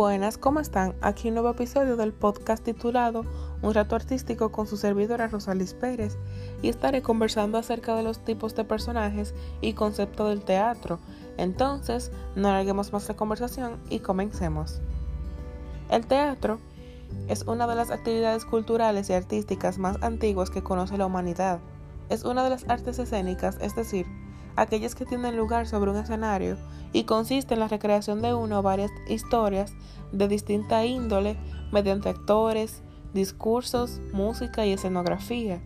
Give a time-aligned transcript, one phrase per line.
[0.00, 0.94] Buenas, ¿cómo están?
[1.02, 3.26] Aquí un nuevo episodio del podcast titulado
[3.60, 6.16] Un rato artístico con su servidora Rosalis Pérez
[6.62, 11.00] y estaré conversando acerca de los tipos de personajes y concepto del teatro.
[11.36, 14.80] Entonces, no alarguemos más la conversación y comencemos.
[15.90, 16.60] El teatro
[17.28, 21.60] es una de las actividades culturales y artísticas más antiguas que conoce la humanidad.
[22.08, 24.06] Es una de las artes escénicas, es decir,
[24.56, 26.56] aquellas que tienen lugar sobre un escenario
[26.92, 29.72] y consiste en la recreación de una o varias historias
[30.12, 31.36] de distinta índole
[31.72, 32.82] mediante actores,
[33.14, 35.60] discursos, música y escenografía.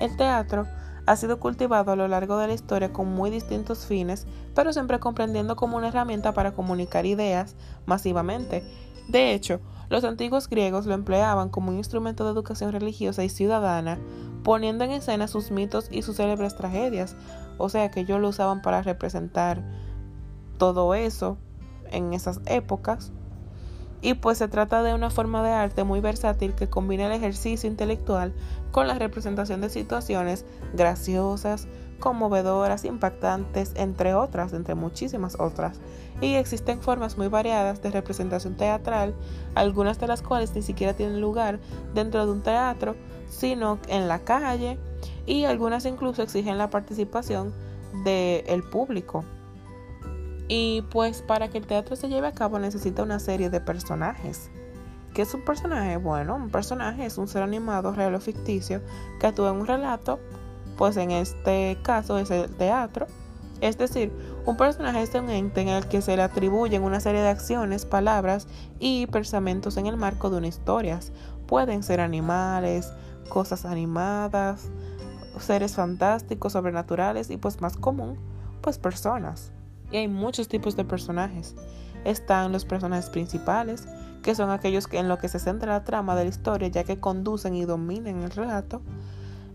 [0.00, 0.66] El teatro
[1.06, 4.98] ha sido cultivado a lo largo de la historia con muy distintos fines, pero siempre
[4.98, 7.54] comprendiendo como una herramienta para comunicar ideas
[7.86, 8.62] masivamente.
[9.08, 13.98] De hecho, los antiguos griegos lo empleaban como un instrumento de educación religiosa y ciudadana,
[14.42, 17.16] poniendo en escena sus mitos y sus célebres tragedias,
[17.58, 19.62] o sea que ellos lo usaban para representar
[20.58, 21.38] todo eso
[21.90, 23.12] en esas épocas.
[24.02, 27.68] Y pues se trata de una forma de arte muy versátil que combina el ejercicio
[27.68, 28.32] intelectual
[28.70, 30.44] con la representación de situaciones
[30.74, 31.66] graciosas,
[31.98, 35.80] conmovedoras, impactantes, entre otras, entre muchísimas otras.
[36.20, 39.14] Y existen formas muy variadas de representación teatral,
[39.54, 41.58] algunas de las cuales ni siquiera tienen lugar
[41.94, 42.96] dentro de un teatro,
[43.28, 44.78] sino en la calle,
[45.26, 47.52] y algunas incluso exigen la participación
[48.04, 49.24] del público.
[50.48, 54.50] Y pues para que el teatro se lleve a cabo necesita una serie de personajes.
[55.14, 55.96] ¿Qué es un personaje?
[55.96, 58.82] Bueno, un personaje es un ser animado, real o ficticio,
[59.18, 60.20] que actúa en un relato,
[60.76, 63.06] pues en este caso es el teatro.
[63.62, 64.12] Es decir,
[64.44, 67.86] un personaje es un ente en el que se le atribuyen una serie de acciones,
[67.86, 68.46] palabras
[68.78, 71.00] y pensamientos en el marco de una historia.
[71.46, 72.92] Pueden ser animales,
[73.30, 74.68] cosas animadas,
[75.40, 78.18] seres fantásticos, sobrenaturales y pues más común,
[78.60, 79.52] pues personas.
[79.90, 81.54] Y hay muchos tipos de personajes.
[82.04, 83.88] Están los personajes principales,
[84.22, 86.98] que son aquellos en los que se centra la trama de la historia, ya que
[86.98, 88.82] conducen y dominan el relato.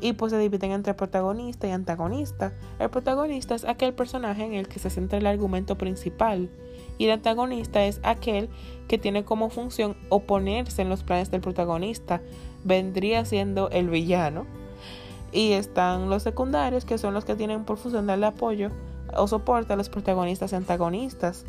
[0.00, 2.52] Y pues se dividen entre protagonista y antagonista.
[2.78, 6.50] El protagonista es aquel personaje en el que se centra el argumento principal.
[6.98, 8.48] Y el antagonista es aquel
[8.88, 12.20] que tiene como función oponerse en los planes del protagonista.
[12.64, 14.46] Vendría siendo el villano.
[15.32, 18.70] Y están los secundarios, que son los que tienen por función darle apoyo
[19.14, 21.44] o soporte a los protagonistas y antagonistas.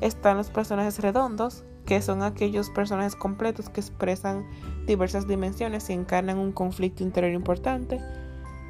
[0.00, 4.46] Están los personajes redondos, que son aquellos personajes completos que expresan
[4.86, 8.00] diversas dimensiones y encarnan un conflicto interior importante.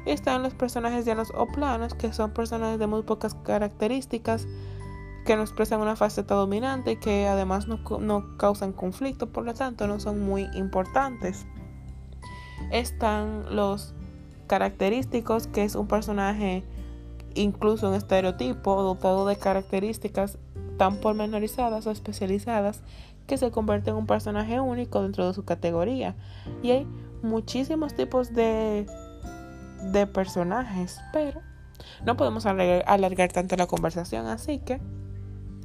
[0.05, 4.47] Están los personajes llanos o planos, que son personajes de muy pocas características,
[5.25, 9.53] que no expresan una faceta dominante y que además no, no causan conflicto, por lo
[9.53, 11.45] tanto no son muy importantes.
[12.71, 13.93] Están los
[14.47, 16.63] característicos, que es un personaje
[17.39, 20.37] incluso un estereotipo dotado de características
[20.77, 22.81] tan pormenorizadas o especializadas
[23.27, 26.15] que se convierte en un personaje único dentro de su categoría.
[26.63, 26.87] Y hay
[27.21, 28.85] muchísimos tipos de,
[29.91, 31.41] de personajes, pero
[32.05, 34.81] no podemos alargar, tanto la conversación, así que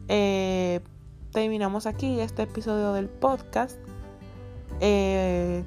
[0.09, 0.81] eh,
[1.33, 3.79] terminamos aquí este episodio del podcast.
[4.81, 5.65] Eh,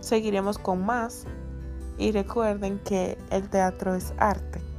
[0.00, 1.26] seguiremos con más
[1.98, 4.71] y recuerden que el teatro es arte.